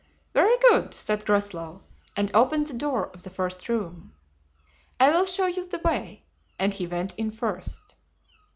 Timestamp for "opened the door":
2.35-3.11